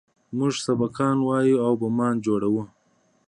موږ 0.37 0.53
سبقان 0.65 1.17
وايو 1.27 1.57
او 1.65 1.71
بمان 1.81 2.13
جوړوو. 2.25 2.63